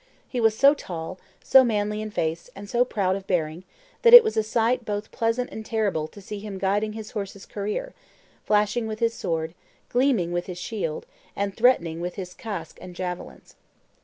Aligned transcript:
"He 0.27 0.41
was 0.41 0.57
so 0.57 0.73
tall, 0.73 1.19
so 1.43 1.63
manly 1.63 2.01
in 2.01 2.09
face, 2.09 2.49
and 2.55 2.67
so 2.67 2.83
proud 2.83 3.15
of 3.15 3.27
bearing, 3.27 3.65
that 4.01 4.15
it 4.15 4.23
was 4.23 4.35
a 4.35 4.41
sight 4.41 4.83
both 4.83 5.11
pleasant 5.11 5.51
and 5.51 5.63
terrible 5.63 6.07
to 6.07 6.19
see 6.21 6.39
him 6.39 6.57
guiding 6.57 6.93
his 6.93 7.11
horse's 7.11 7.45
career, 7.45 7.93
flashing 8.43 8.87
with 8.87 8.97
his 8.97 9.13
sword, 9.13 9.53
gleaming 9.89 10.31
with 10.31 10.47
his 10.47 10.57
shield, 10.57 11.05
and 11.35 11.55
threatening 11.55 12.01
with 12.01 12.15
his 12.15 12.33
casque 12.33 12.79
and 12.81 12.95
javelins." 12.95 13.53